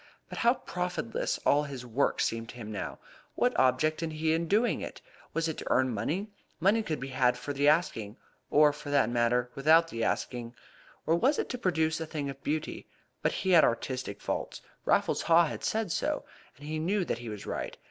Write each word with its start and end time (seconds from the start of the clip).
But 0.29 0.39
how 0.39 0.55
profitless 0.55 1.37
all 1.45 1.61
his 1.65 1.85
work 1.85 2.21
seemed 2.21 2.49
to 2.49 2.55
him 2.55 2.71
now! 2.71 2.97
What 3.35 3.55
object 3.59 4.01
had 4.01 4.13
he 4.13 4.33
in 4.33 4.47
doing 4.47 4.81
it? 4.81 4.99
Was 5.31 5.47
it 5.47 5.59
to 5.59 5.69
earn 5.71 5.93
money? 5.93 6.31
Money 6.59 6.81
could 6.81 6.99
be 6.99 7.09
had 7.09 7.37
for 7.37 7.53
the 7.53 7.67
asking, 7.67 8.17
or, 8.49 8.73
for 8.73 8.89
that 8.89 9.11
matter, 9.11 9.51
without 9.53 9.89
the 9.89 10.03
asking. 10.03 10.55
Or 11.05 11.13
was 11.15 11.37
it 11.37 11.49
to 11.49 11.57
produce 11.59 12.01
a 12.01 12.07
thing 12.07 12.31
of 12.31 12.43
beauty? 12.43 12.87
But 13.21 13.31
he 13.31 13.51
had 13.51 13.63
artistic 13.63 14.21
faults. 14.21 14.63
Raffles 14.85 15.21
Haw 15.21 15.45
had 15.45 15.63
said 15.63 15.91
so, 15.91 16.25
and 16.57 16.65
he 16.65 16.79
knew 16.79 17.05
that 17.05 17.19
he 17.19 17.29
was 17.29 17.45
right. 17.45 17.77